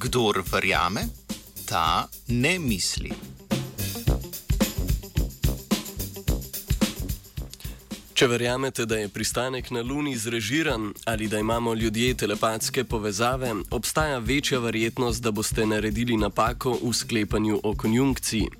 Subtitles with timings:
[0.00, 1.02] Kdor verjame,
[1.68, 3.12] ta ne misli.
[8.20, 14.18] Če verjamete, da je pristanek na Luni zrežiran ali da imamo ljudje telepatske povezave, obstaja
[14.18, 18.50] večja verjetnost, da boste naredili napako v sklepanju o konjunkciji.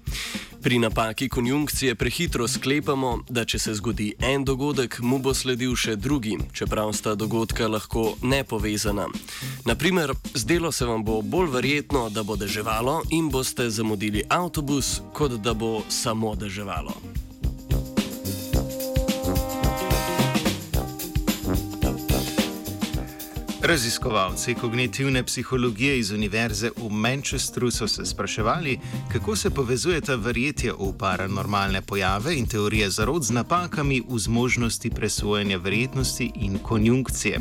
[0.63, 5.97] Pri napaki konjunkcije prehitro sklepamo, da če se zgodi en dogodek, mu bo sledil še
[5.97, 9.11] drugi, čeprav sta dogodka lahko nepovezana.
[9.69, 15.43] Naprimer, zdelo se vam bo bolj verjetno, da bo deževalo in boste zamudili avtobus, kot
[15.45, 17.20] da bo samo deževalo.
[23.63, 28.79] Raziskovalci kognitivne psihologije iz Univerze v Manchesteru so se spraševali,
[29.13, 35.57] kako se povezujeta verjetje v paranormalne pojave in teorije zarod z napakami v zmožnosti presojanja
[35.57, 37.41] verjetnosti in konjunkcije.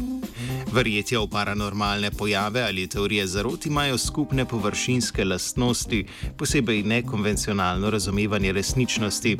[0.69, 6.05] Verjetje v paranormalne pojave ali teorije zarot imajo skupne površinske lastnosti,
[6.37, 9.37] posebej nekonvencionalno razumevanje resničnosti.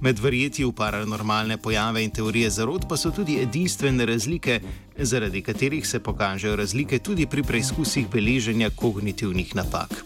[0.00, 4.60] Med verjetji v paranormalne pojave in teorije zarot pa so tudi edinstvene razlike,
[4.98, 10.04] zaradi katerih se pokažejo razlike tudi pri preizkusih beleženja kognitivnih napak.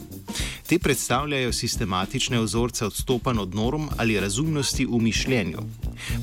[0.69, 5.59] Te predstavljajo sistematične vzorce odstopanj od norm ali razumnosti v mišljenju.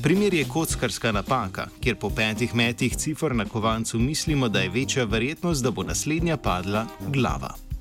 [0.02, 5.04] Primer je kockarska napaka, kjer po petih metih cifr na kovancu mislimo, da je večja
[5.04, 7.71] verjetnost, da bo naslednja padla glava.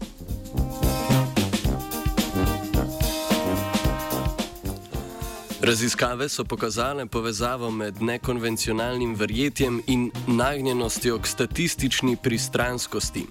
[5.64, 13.26] Raziskave so pokazale povezavo med nekonvencionalnim verjetjem in nagnjenostjo k statistični pristranskosti.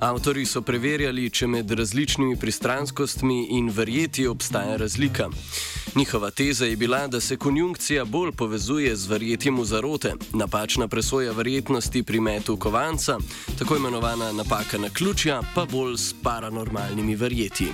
[0.00, 5.30] Avtori so preverjali, če med različnimi pristranskostmi in verjetji obstaja razlika.
[5.94, 11.32] Njihova teza je bila, da se konjunkcija bolj povezuje z verjetjem v zarote, napačna presoja
[11.32, 13.18] verjetnosti pri metu kovanca,
[13.58, 17.68] tako imenovana napaka na ključja, pa bolj s paranormalnimi verjetji.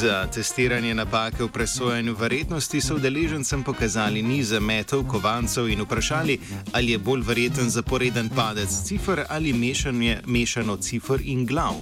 [0.00, 6.38] Za testiranje napake v presojanju verjetnosti so udeležencem pokazali niz metov, kovancev in vprašali,
[6.72, 11.74] ali je bolj verjeten zaporeden padec cifr ali mešanje, mešano cifr in glav.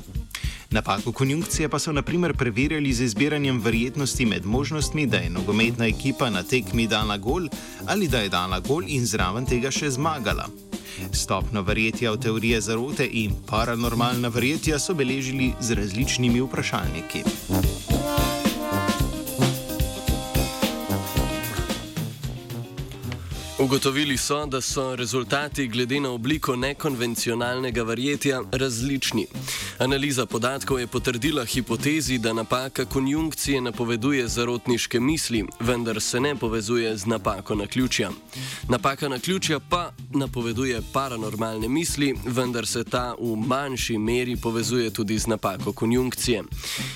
[0.70, 6.30] Napako konjunkcije pa so naprimer preverjali z izbiranjem verjetnosti med možnostmi, da je nogometna ekipa
[6.30, 7.48] na tekmi dala gol
[7.86, 10.48] ali da je dala gol in zraven tega še zmagala.
[11.12, 17.22] Stopno verjetja v teorije zarote in paranormalna verjetja so beležili z različnimi vprašalniki.
[23.60, 29.26] Ugotovili so, da so rezultati glede na obliko nekonvencionalnega verjetja različni.
[29.78, 36.96] Analiza podatkov je potrdila hipotezi, da napaka konjunkcije napoveduje zarotniške misli, vendar se ne povezuje
[36.96, 38.10] z napako na ključja.
[38.68, 45.18] Napaka na ključja pa napoveduje paranormalne misli, vendar se ta v manjši meri povezuje tudi
[45.18, 46.42] z napako konjunkcije.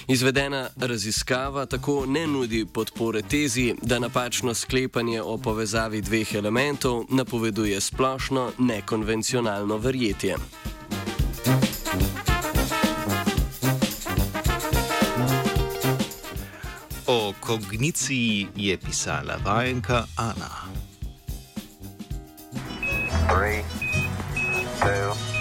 [0.09, 7.09] Izvedena raziskava tako ne nudi podpore tezi, da napačno sklepanje o povezavi dveh elementov elementov
[7.09, 10.37] napoveduje splošno nekonvencionalno verjetje.
[17.07, 20.69] O kogniciji je pisala vajenka Ana.
[23.33, 23.65] Three,
[24.81, 25.32] two,